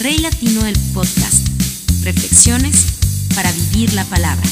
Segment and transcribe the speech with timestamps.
[0.00, 1.48] Rey Latino del Podcast.
[2.04, 4.44] Reflexiones para vivir la palabra.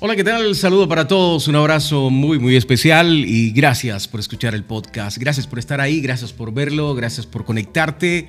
[0.00, 0.56] Hola, ¿qué tal?
[0.56, 5.18] Saludo para todos, un abrazo muy, muy especial y gracias por escuchar el podcast.
[5.18, 8.26] Gracias por estar ahí, gracias por verlo, gracias por conectarte.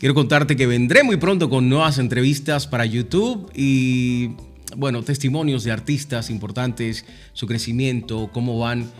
[0.00, 4.30] Quiero contarte que vendré muy pronto con nuevas entrevistas para YouTube y,
[4.76, 7.04] bueno, testimonios de artistas importantes,
[7.34, 8.90] su crecimiento, cómo van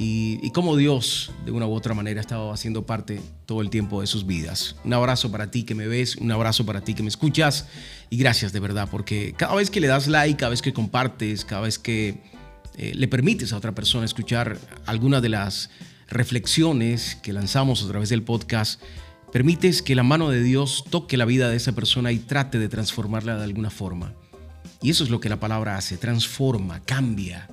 [0.00, 4.00] y, cómo Dios, de una u otra manera, ha estado haciendo parte todo el tiempo
[4.00, 4.76] de sus vidas.
[4.84, 7.66] Un abrazo para ti que me ves, un abrazo para ti que me escuchas
[8.08, 11.44] y gracias de verdad, porque cada vez que le das like, cada vez que compartes,
[11.44, 12.22] cada vez que
[12.76, 15.68] eh, le permites a otra persona escuchar alguna de las
[16.06, 18.80] reflexiones que lanzamos a través del podcast,
[19.32, 22.68] permites que la mano de Dios toque la vida de esa persona y trate de
[22.68, 24.14] transformarla de alguna forma.
[24.80, 27.48] Y eso es lo que la palabra hace, transforma, cambia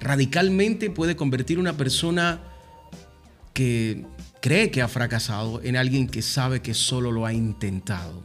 [0.00, 2.42] radicalmente puede convertir una persona
[3.52, 4.04] que
[4.40, 8.22] cree que ha fracasado en alguien que sabe que solo lo ha intentado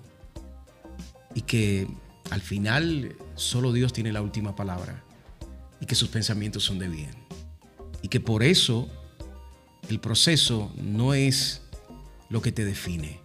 [1.34, 1.88] y que
[2.32, 5.04] al final solo Dios tiene la última palabra
[5.80, 7.12] y que sus pensamientos son de bien.
[8.02, 8.90] Y que por eso
[9.90, 11.62] el proceso no es
[12.30, 13.20] lo que te define,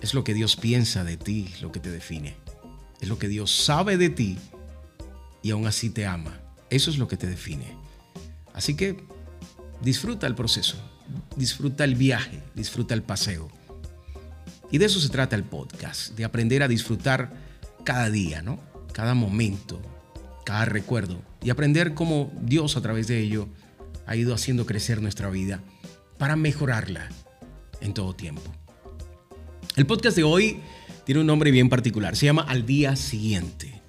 [0.00, 2.36] es lo que Dios piensa de ti lo que te define,
[3.00, 4.38] es lo que Dios sabe de ti
[5.42, 6.40] y aún así te ama.
[6.70, 7.76] Eso es lo que te define.
[8.52, 9.04] Así que
[9.82, 10.76] disfruta el proceso,
[11.36, 13.48] disfruta el viaje, disfruta el paseo.
[14.70, 17.32] Y de eso se trata el podcast, de aprender a disfrutar
[17.84, 18.60] cada día, ¿no?
[18.92, 19.80] Cada momento,
[20.44, 23.48] cada recuerdo y aprender cómo Dios a través de ello
[24.06, 25.62] ha ido haciendo crecer nuestra vida
[26.18, 27.08] para mejorarla
[27.80, 28.42] en todo tiempo.
[29.76, 30.60] El podcast de hoy
[31.04, 33.80] tiene un nombre bien particular, se llama Al día siguiente.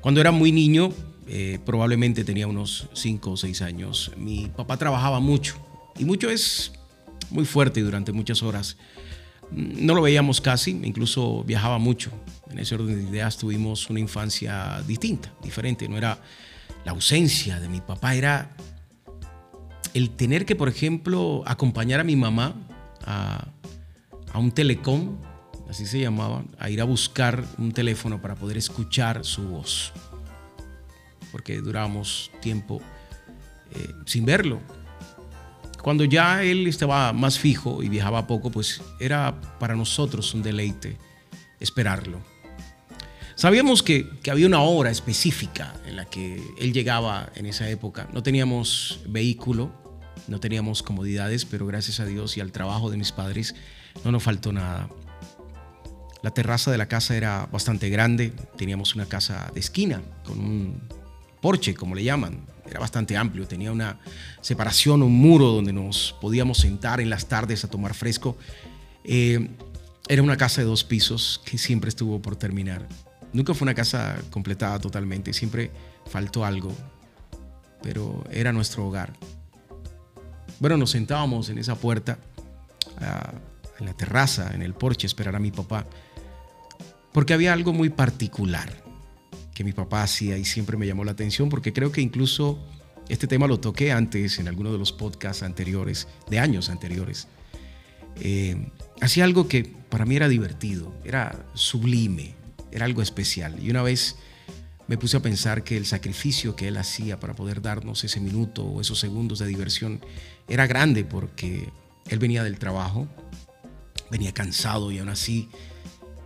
[0.00, 0.92] Cuando era muy niño,
[1.26, 4.12] eh, probablemente tenía unos 5 o 6 años.
[4.16, 5.56] Mi papá trabajaba mucho
[5.98, 6.72] y mucho es
[7.30, 8.76] muy fuerte durante muchas horas.
[9.50, 12.10] No lo veíamos casi, incluso viajaba mucho.
[12.50, 15.88] En ese orden de ideas tuvimos una infancia distinta, diferente.
[15.88, 16.18] No era
[16.84, 18.50] la ausencia de mi papá, era
[19.94, 22.54] el tener que, por ejemplo, acompañar a mi mamá
[23.06, 23.46] a,
[24.32, 25.16] a un telecom,
[25.70, 29.92] así se llamaba, a ir a buscar un teléfono para poder escuchar su voz
[31.34, 32.80] porque durábamos tiempo
[33.74, 34.60] eh, sin verlo.
[35.82, 40.96] Cuando ya él estaba más fijo y viajaba poco, pues era para nosotros un deleite
[41.58, 42.20] esperarlo.
[43.34, 48.08] Sabíamos que, que, había una hora específica en la que él llegaba en esa época.
[48.12, 49.72] No teníamos vehículo,
[50.28, 53.56] no teníamos comodidades, pero gracias a Dios y al trabajo de mis padres
[54.04, 54.88] no nos faltó nada.
[56.22, 61.03] La terraza de la casa era bastante grande, teníamos una casa de esquina con un
[61.44, 62.38] porche, como le llaman.
[62.66, 63.98] Era bastante amplio, tenía una
[64.40, 68.38] separación, un muro donde nos podíamos sentar en las tardes a tomar fresco.
[69.04, 69.50] Eh,
[70.08, 72.88] era una casa de dos pisos que siempre estuvo por terminar.
[73.34, 75.70] Nunca fue una casa completada totalmente, siempre
[76.06, 76.72] faltó algo,
[77.82, 79.12] pero era nuestro hogar.
[80.60, 82.16] Bueno, nos sentábamos en esa puerta,
[83.78, 85.84] en la terraza, en el porche, esperar a mi papá,
[87.12, 88.83] porque había algo muy particular
[89.54, 92.58] que mi papá hacía y siempre me llamó la atención porque creo que incluso
[93.08, 97.28] este tema lo toqué antes en alguno de los podcasts anteriores, de años anteriores.
[98.20, 98.70] Eh,
[99.00, 102.34] hacía algo que para mí era divertido, era sublime,
[102.72, 103.62] era algo especial.
[103.62, 104.16] Y una vez
[104.86, 108.64] me puse a pensar que el sacrificio que él hacía para poder darnos ese minuto
[108.64, 110.00] o esos segundos de diversión
[110.48, 111.68] era grande porque
[112.08, 113.08] él venía del trabajo,
[114.10, 115.48] venía cansado y aún así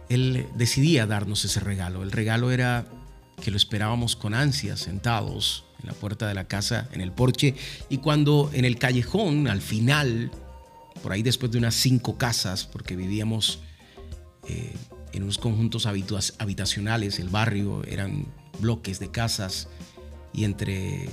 [0.08, 2.02] él decidía darnos ese regalo.
[2.02, 2.86] El regalo era
[3.42, 7.54] que lo esperábamos con ansias, sentados en la puerta de la casa, en el porche,
[7.88, 10.30] y cuando en el callejón, al final,
[11.02, 13.60] por ahí después de unas cinco casas, porque vivíamos
[14.48, 14.74] eh,
[15.12, 18.26] en unos conjuntos habitacionales, el barrio eran
[18.60, 19.68] bloques de casas,
[20.32, 21.08] y entre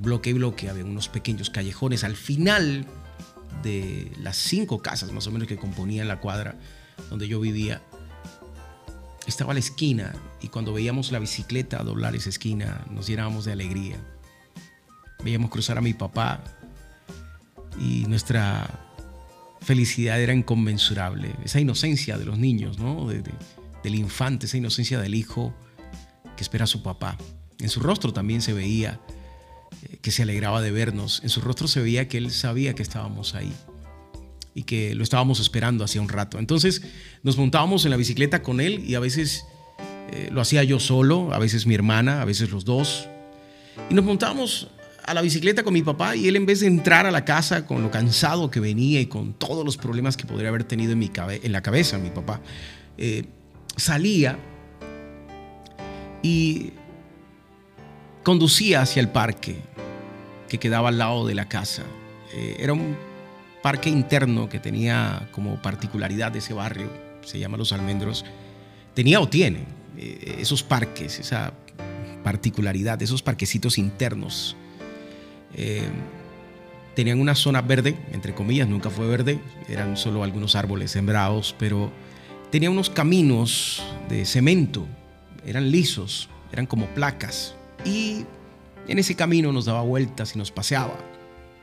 [0.00, 2.04] bloque y bloque había unos pequeños callejones.
[2.04, 2.86] Al final
[3.62, 6.56] de las cinco casas más o menos que componían la cuadra
[7.10, 7.82] donde yo vivía,
[9.32, 13.52] estaba a la esquina y cuando veíamos la bicicleta doblar esa esquina nos llenábamos de
[13.52, 13.96] alegría.
[15.24, 16.44] Veíamos cruzar a mi papá
[17.80, 18.68] y nuestra
[19.62, 21.34] felicidad era inconmensurable.
[21.44, 23.08] Esa inocencia de los niños, ¿no?
[23.08, 25.54] del infante, esa inocencia del hijo
[26.36, 27.16] que espera a su papá.
[27.58, 29.00] En su rostro también se veía
[29.82, 31.20] eh, que se alegraba de vernos.
[31.22, 33.52] En su rostro se veía que él sabía que estábamos ahí
[34.54, 36.38] y que lo estábamos esperando hacía un rato.
[36.38, 36.82] Entonces
[37.22, 39.46] nos montábamos en la bicicleta con él y a veces
[40.10, 43.08] eh, lo hacía yo solo, a veces mi hermana, a veces los dos.
[43.88, 44.68] Y nos montábamos
[45.04, 47.66] a la bicicleta con mi papá y él en vez de entrar a la casa
[47.66, 50.98] con lo cansado que venía y con todos los problemas que podría haber tenido en,
[50.98, 52.40] mi en la cabeza mi papá,
[52.98, 53.24] eh,
[53.76, 54.38] salía
[56.22, 56.72] y
[58.22, 59.56] conducía hacia el parque
[60.48, 61.82] que quedaba al lado de la casa.
[62.34, 62.96] Eh, era un
[63.62, 66.90] parque interno que tenía como particularidad de ese barrio,
[67.24, 68.24] se llama Los Almendros,
[68.94, 69.60] tenía o tiene
[69.96, 71.52] eh, esos parques, esa
[72.22, 74.56] particularidad, esos parquecitos internos.
[75.54, 75.88] Eh,
[76.94, 81.90] tenían una zona verde, entre comillas, nunca fue verde, eran solo algunos árboles sembrados, pero
[82.50, 84.86] tenía unos caminos de cemento,
[85.46, 87.54] eran lisos, eran como placas,
[87.84, 88.24] y
[88.88, 90.98] en ese camino nos daba vueltas y nos paseaba,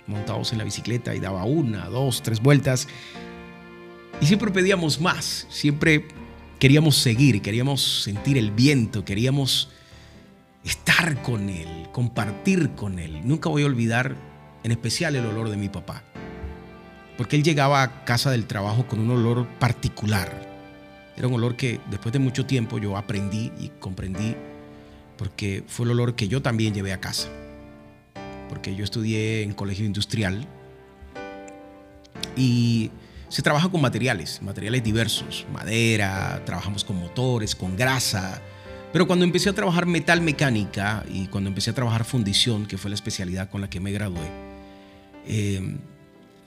[0.10, 2.88] montados en la bicicleta y daba una, dos, tres vueltas,
[4.22, 6.06] y siempre pedíamos más, siempre
[6.60, 9.70] queríamos seguir, queríamos sentir el viento, queríamos
[10.66, 13.22] estar con él, compartir con él.
[13.24, 14.16] Nunca voy a olvidar
[14.64, 16.04] en especial el olor de mi papá,
[17.18, 20.50] porque él llegaba a casa del trabajo con un olor particular.
[21.16, 24.36] Era un olor que después de mucho tiempo yo aprendí y comprendí,
[25.18, 27.30] porque fue el olor que yo también llevé a casa,
[28.50, 30.46] porque yo estudié en colegio industrial
[32.36, 32.92] y
[33.30, 38.42] se trabaja con materiales, materiales diversos, madera, trabajamos con motores, con grasa,
[38.92, 42.90] pero cuando empecé a trabajar metal mecánica y cuando empecé a trabajar fundición, que fue
[42.90, 44.28] la especialidad con la que me gradué,
[45.28, 45.78] em,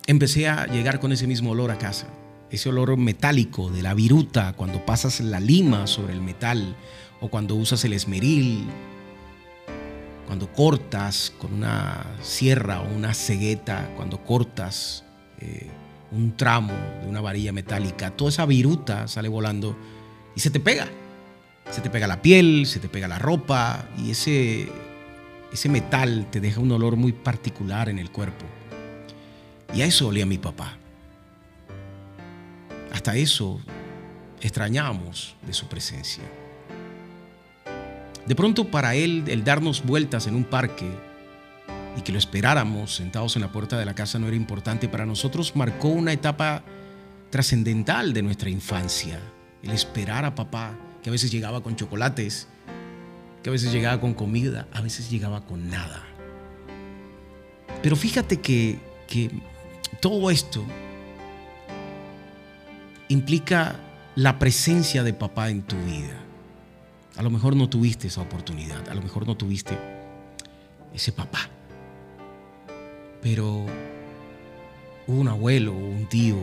[0.06, 2.08] empecé a llegar con ese mismo olor a casa.
[2.50, 6.76] Ese olor metálico de la viruta cuando pasas la lima sobre el metal
[7.20, 8.66] o cuando usas el esmeril,
[10.32, 15.04] cuando cortas con una sierra o una cegueta, cuando cortas
[15.38, 15.68] eh,
[16.10, 19.76] un tramo de una varilla metálica, toda esa viruta sale volando
[20.34, 20.88] y se te pega
[21.70, 24.72] se te pega la piel, se te pega la ropa y ese,
[25.52, 28.46] ese metal te deja un olor muy particular en el cuerpo.
[29.74, 30.78] Y a eso olía mi papá.
[32.90, 33.60] Hasta eso
[34.40, 36.24] extrañamos de su presencia.
[38.26, 40.90] De pronto para él el darnos vueltas en un parque
[41.96, 45.06] y que lo esperáramos sentados en la puerta de la casa no era importante, para
[45.06, 46.62] nosotros marcó una etapa
[47.30, 49.18] trascendental de nuestra infancia,
[49.62, 52.46] el esperar a papá que a veces llegaba con chocolates,
[53.42, 56.02] que a veces llegaba con comida, a veces llegaba con nada.
[57.82, 58.78] Pero fíjate que,
[59.08, 59.30] que
[60.00, 60.64] todo esto
[63.08, 63.76] implica
[64.14, 66.21] la presencia de papá en tu vida.
[67.16, 69.78] A lo mejor no tuviste esa oportunidad, a lo mejor no tuviste
[70.94, 71.48] ese papá.
[73.20, 73.66] Pero
[75.06, 76.36] hubo un abuelo, un tío,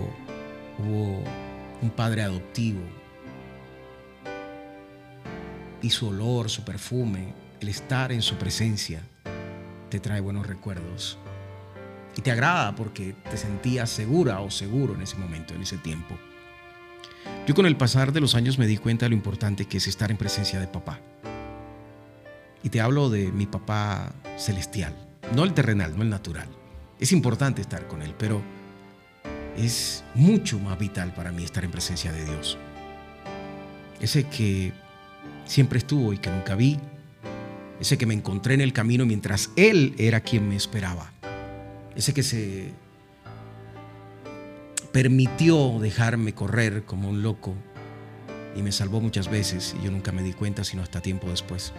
[0.78, 1.24] hubo
[1.82, 2.82] un padre adoptivo,
[5.82, 9.02] y su olor, su perfume, el estar en su presencia,
[9.90, 11.18] te trae buenos recuerdos.
[12.16, 16.16] Y te agrada porque te sentías segura o seguro en ese momento, en ese tiempo.
[17.48, 19.88] Yo con el pasar de los años me di cuenta de lo importante que es
[19.88, 21.00] estar en presencia de papá.
[22.64, 24.96] Y te hablo de mi papá celestial,
[25.34, 26.48] no el terrenal, no el natural.
[27.00, 28.42] Es importante estar con él, pero
[29.58, 32.58] es mucho más vital para mí estar en presencia de Dios.
[34.02, 34.72] Ese que
[35.46, 36.80] siempre estuvo y que nunca vi.
[37.80, 41.12] Ese que me encontré en el camino mientras Él era quien me esperaba.
[41.96, 42.74] Ese que se
[44.92, 47.54] permitió dejarme correr como un loco
[48.56, 51.74] y me salvó muchas veces y yo nunca me di cuenta sino hasta tiempo después.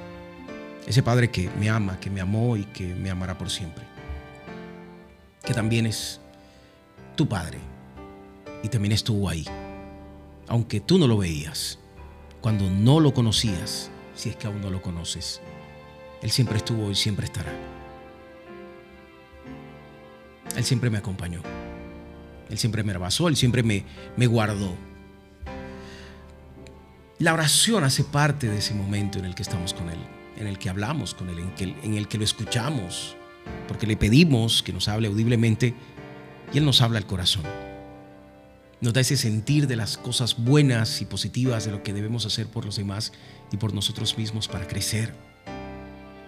[0.87, 3.85] Ese Padre que me ama, que me amó y que me amará por siempre.
[5.43, 6.21] Que también es
[7.17, 7.59] tu Padre
[8.63, 9.45] y también estuvo ahí,
[10.49, 11.79] aunque tú no lo veías
[12.41, 15.41] cuando no lo conocías, si es que aún no lo conoces.
[16.23, 17.53] Él siempre estuvo y siempre estará.
[20.57, 21.43] Él siempre me acompañó.
[22.51, 23.85] Él siempre me abrazó, Él siempre me,
[24.17, 24.75] me guardó.
[27.19, 29.99] La oración hace parte de ese momento en el que estamos con Él,
[30.37, 33.17] en el que hablamos con Él, en, en el que lo escuchamos,
[33.69, 35.75] porque le pedimos que nos hable audiblemente
[36.53, 37.45] y Él nos habla al corazón
[38.81, 42.47] nos da ese sentir de las cosas buenas y positivas de lo que debemos hacer
[42.47, 43.13] por los demás
[43.53, 45.13] y por nosotros mismos para crecer,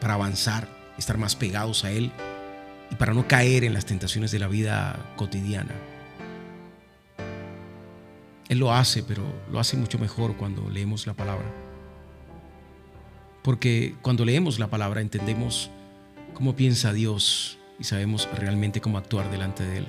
[0.01, 2.13] para avanzar, estar más pegados a Él
[2.91, 5.75] y para no caer en las tentaciones de la vida cotidiana.
[8.53, 11.51] Él lo hace, pero lo hace mucho mejor cuando leemos la palabra.
[13.43, 15.71] Porque cuando leemos la palabra entendemos
[16.35, 19.89] cómo piensa Dios y sabemos realmente cómo actuar delante de Él.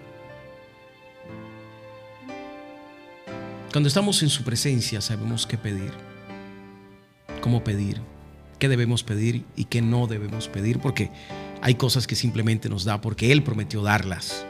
[3.74, 5.92] Cuando estamos en su presencia sabemos qué pedir,
[7.42, 8.00] cómo pedir,
[8.60, 11.12] qué debemos pedir y qué no debemos pedir, porque
[11.62, 14.46] Hay cosas que simplemente nos da porque Él prometió darlas.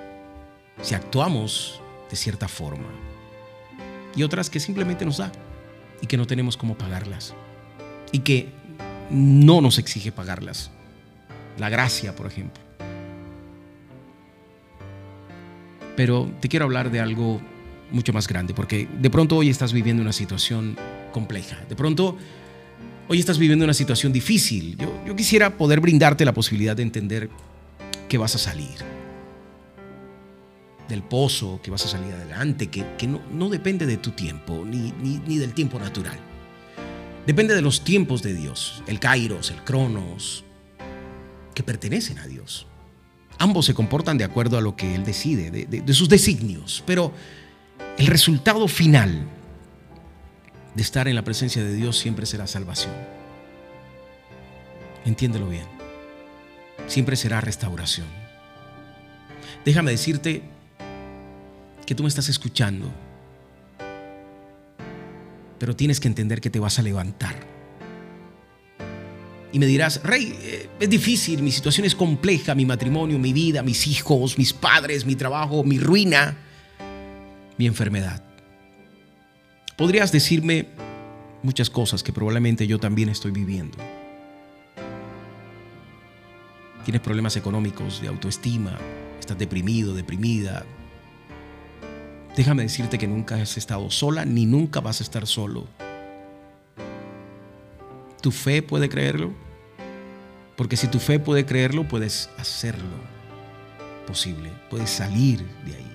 [0.84, 1.79] Si actuamos
[2.12, 3.12] de cierta forma.
[4.15, 5.32] Y otras que simplemente nos da
[6.01, 7.34] y que no tenemos cómo pagarlas.
[8.12, 8.50] Y que
[9.10, 10.72] no nos exige pagarlas.
[11.58, 12.62] La gracia, por ejemplo.
[15.96, 17.41] Pero te quiero hablar de algo
[17.91, 20.75] mucho más grande, porque de pronto hoy estás viviendo una situación
[21.12, 21.58] compleja.
[21.70, 22.17] De pronto
[23.08, 24.77] hoy estás viviendo una situación difícil.
[24.77, 27.29] Yo, quisiera poder brindarte la posibilidad de entender
[28.10, 28.92] que vas a salir
[30.87, 35.37] del pozo, que vas a salir adelante, que, no, depende de tu tiempo ni, ni,
[35.37, 36.17] del tiempo natural.
[37.25, 40.43] Depende de los tiempos de Dios, el kairos, el cronos,
[41.53, 42.67] que pertenecen a Dios.
[43.39, 47.13] Ambos se comportan de acuerdo a lo que Él decide, de sus designios, pero
[47.97, 49.25] el resultado final
[50.75, 52.93] de estar en la presencia de Dios siempre será salvación.
[55.05, 55.65] Entiéndelo bien.
[56.87, 58.07] Siempre será restauración.
[59.65, 60.43] Déjame decirte
[61.95, 62.91] tú me estás escuchando,
[65.59, 67.35] pero tienes que entender que te vas a levantar.
[69.51, 73.62] Y me dirás, Rey, eh, es difícil, mi situación es compleja, mi matrimonio, mi vida,
[73.62, 76.35] mis hijos, mis padres, mi trabajo, mi ruina,
[77.57, 78.23] mi enfermedad.
[79.77, 80.69] Podrías decirme
[81.43, 83.77] muchas cosas que probablemente yo también estoy viviendo.
[86.83, 88.77] Tienes problemas económicos, de autoestima,
[89.19, 90.65] estás deprimido, deprimida.
[92.35, 95.67] Déjame decirte que nunca has estado sola ni nunca vas a estar solo.
[98.21, 99.33] ¿Tu fe puede creerlo?
[100.55, 103.13] Porque si tu fe puede creerlo, puedes hacerlo
[104.07, 105.91] posible, puedes salir de ahí.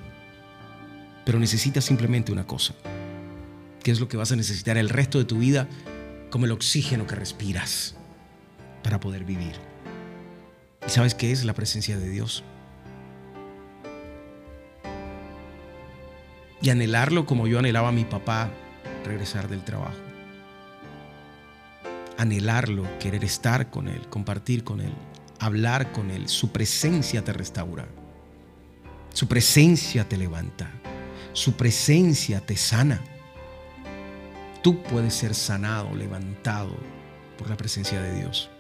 [1.25, 2.75] Pero necesitas simplemente una cosa
[3.83, 5.69] que es lo que vas a necesitar el resto de tu vida
[6.31, 7.95] como el oxígeno que respiras
[8.83, 9.55] para poder vivir.
[10.87, 12.45] ¿Y sabes qué es la presencia de Dios?
[16.69, 18.51] Y anhelarlo como yo anhelaba a mi papá
[19.03, 19.97] regresar del trabajo.
[22.19, 24.93] Anhelarlo, querer estar con Él, compartir con Él,
[25.41, 26.29] hablar con Él.
[26.29, 27.89] Su presencia te restaura.
[29.15, 30.71] Su presencia te levanta.
[31.33, 33.01] Su presencia te sana.
[34.63, 36.77] Tú puedes ser sanado, levantado
[37.39, 38.51] por la presencia de Dios.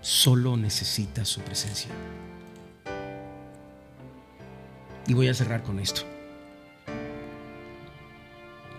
[0.00, 1.90] Solo necesitas su presencia.
[5.06, 6.06] Y voy a cerrar con esto.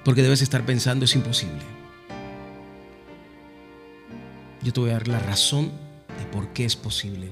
[0.04, 1.62] Porque debes estar pensando, es imposible.
[4.62, 5.72] Yo te voy a dar la razón
[6.20, 7.32] de por qué es posible.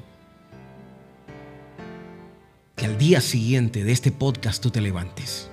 [2.75, 5.51] Que al día siguiente de este podcast tú te levantes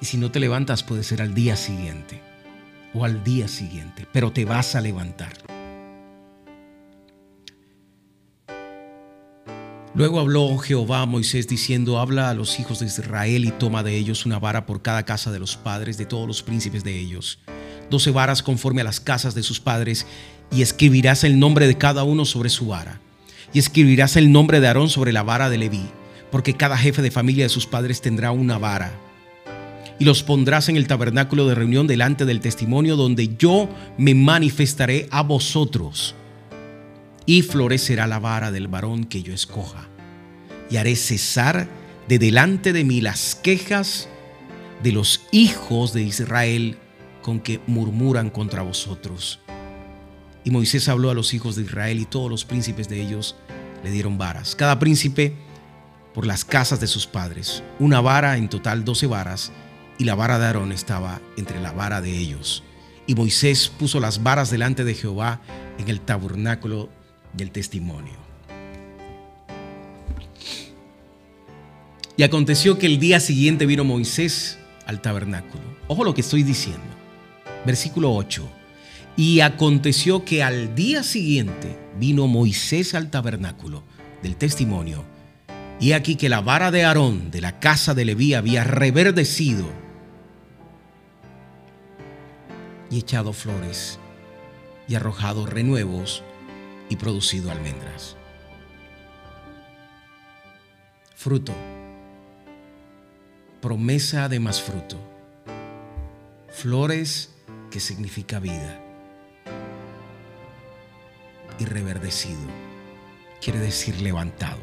[0.00, 2.20] Y si no te levantas puede ser al día siguiente
[2.94, 5.49] o al día siguiente, pero te vas a levantar.
[10.00, 13.98] Luego habló Jehová a Moisés diciendo, habla a los hijos de Israel y toma de
[13.98, 17.38] ellos una vara por cada casa de los padres de todos los príncipes de ellos,
[17.90, 20.06] doce varas conforme a las casas de sus padres,
[20.50, 22.98] y escribirás el nombre de cada uno sobre su vara,
[23.52, 25.84] y escribirás el nombre de Aarón sobre la vara de Leví,
[26.30, 28.94] porque cada jefe de familia de sus padres tendrá una vara.
[29.98, 35.08] Y los pondrás en el tabernáculo de reunión delante del testimonio donde yo me manifestaré
[35.10, 36.14] a vosotros.
[37.26, 39.88] Y florecerá la vara del varón que yo escoja.
[40.70, 41.68] Y haré cesar
[42.08, 44.08] de delante de mí las quejas
[44.82, 46.78] de los hijos de Israel
[47.22, 49.40] con que murmuran contra vosotros.
[50.44, 53.36] Y Moisés habló a los hijos de Israel y todos los príncipes de ellos
[53.84, 54.56] le dieron varas.
[54.56, 55.36] Cada príncipe
[56.14, 57.62] por las casas de sus padres.
[57.78, 59.52] Una vara, en total doce varas
[59.98, 62.64] y la vara de Aarón estaba entre la vara de ellos.
[63.06, 65.40] Y Moisés puso las varas delante de Jehová
[65.78, 66.88] en el tabernáculo
[67.32, 68.30] del testimonio.
[72.16, 75.62] Y aconteció que el día siguiente vino Moisés al tabernáculo.
[75.88, 76.82] Ojo lo que estoy diciendo.
[77.64, 78.46] Versículo 8.
[79.16, 83.82] Y aconteció que al día siguiente vino Moisés al tabernáculo
[84.22, 85.04] del testimonio.
[85.80, 89.66] Y aquí que la vara de Aarón de la casa de Leví había reverdecido
[92.90, 93.98] y echado flores
[94.88, 96.22] y arrojado renuevos
[96.90, 98.16] y producido almendras.
[101.14, 101.54] Fruto.
[103.62, 104.98] Promesa de más fruto.
[106.50, 107.34] Flores
[107.70, 108.78] que significa vida.
[111.58, 112.40] Y reverdecido
[113.40, 114.60] quiere decir levantado.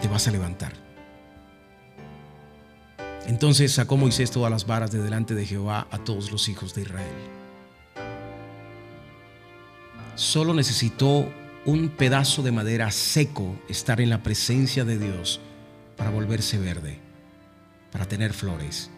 [0.00, 0.72] Te vas a levantar.
[3.26, 6.82] Entonces sacó Moisés todas las varas de delante de Jehová a todos los hijos de
[6.82, 7.39] Israel.
[10.20, 11.32] Solo necesitó
[11.64, 15.40] un pedazo de madera seco estar en la presencia de Dios
[15.96, 16.98] para volverse verde,
[17.90, 18.90] para tener flores,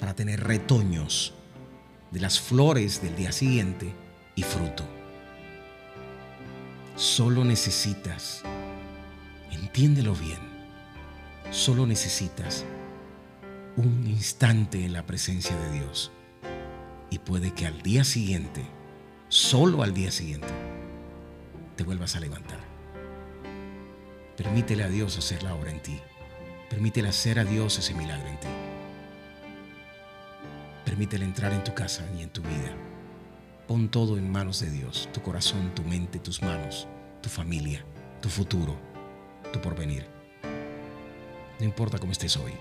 [0.00, 1.34] para tener retoños
[2.10, 3.94] de las flores del día siguiente
[4.34, 4.82] y fruto.
[6.96, 8.42] Solo necesitas,
[9.52, 10.40] entiéndelo bien,
[11.52, 12.64] solo necesitas
[13.76, 16.10] un instante en la presencia de Dios
[17.08, 18.66] y puede que al día siguiente,
[19.28, 20.48] solo al día siguiente,
[21.76, 22.58] te vuelvas a levantar.
[24.36, 26.00] Permítele a Dios hacer la obra en ti.
[26.68, 28.48] Permítele hacer a Dios ese milagro en ti.
[30.84, 32.74] Permítele entrar en tu casa y en tu vida.
[33.66, 36.86] Pon todo en manos de Dios, tu corazón, tu mente, tus manos,
[37.22, 37.84] tu familia,
[38.20, 38.76] tu futuro,
[39.52, 40.06] tu porvenir.
[41.58, 42.52] No importa cómo estés hoy,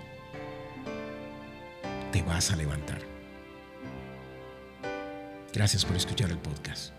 [2.11, 3.14] te vas a levantar.
[5.55, 6.91] Gracias por escuchar el podcast.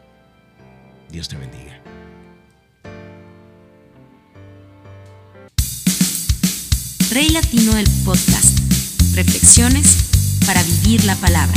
[1.11, 1.79] Dios te bendiga.
[7.11, 8.59] Rey Latino del Podcast.
[9.15, 11.53] Reflexiones para vivir la palabra.